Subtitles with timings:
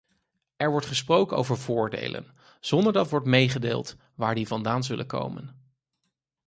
[0.57, 5.55] Er wordt gesproken over voordelen, zonder dat wordt meegedeeld waar die vandaan zullen komen.